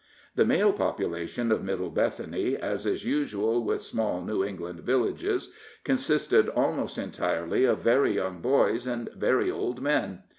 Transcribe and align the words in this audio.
The 0.33 0.45
male 0.45 0.73
population 0.73 1.51
of 1.51 1.63
Middle 1.63 1.91
Bethany, 1.91 2.57
as 2.57 2.87
is 2.87 3.05
usual 3.05 3.63
with 3.63 3.83
small 3.83 4.23
New 4.23 4.43
England 4.43 4.79
villages, 4.79 5.53
consisted 5.83 6.49
almost 6.49 6.97
entirely 6.97 7.65
of 7.65 7.83
very 7.83 8.15
young 8.15 8.41
boys 8.41 8.87
and 8.87 9.09
very 9.15 9.51
old 9.51 9.79
men. 9.79 10.23